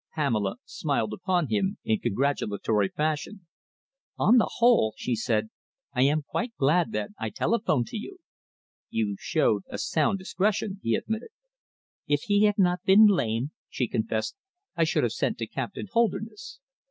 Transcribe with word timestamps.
Pamela 0.15 0.55
smiled 0.65 1.13
upon 1.13 1.49
him 1.49 1.77
in 1.83 1.99
congratulatory 1.99 2.89
fashion. 2.89 3.45
"On 4.17 4.37
the 4.39 4.49
whole," 4.55 4.95
she 4.97 5.15
said, 5.15 5.51
"I 5.93 6.01
am 6.01 6.23
quite 6.23 6.55
glad 6.57 6.91
that 6.93 7.11
I 7.19 7.29
telephoned 7.29 7.85
to 7.89 7.97
you." 7.97 8.17
"You 8.89 9.15
showed 9.19 9.61
a 9.69 9.77
sound 9.77 10.17
discretion," 10.17 10.79
he 10.81 10.95
admitted. 10.95 11.29
"If 12.07 12.21
he 12.23 12.45
had 12.45 12.57
not 12.57 12.81
been 12.83 13.05
lame," 13.05 13.51
she 13.69 13.87
confessed, 13.87 14.35
"I 14.75 14.85
should 14.85 15.03
have 15.03 15.13
sent 15.13 15.37
to 15.37 15.45
Captain 15.45 15.85
Holderness." 15.91 16.57